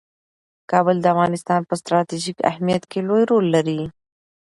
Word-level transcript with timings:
کابل 0.71 0.95
د 1.01 1.05
افغانستان 1.13 1.61
په 1.69 1.73
ستراتیژیک 1.81 2.37
اهمیت 2.49 2.83
کې 2.91 2.99
لوی 3.07 3.23
رول 3.31 3.45
لري. 3.55 3.81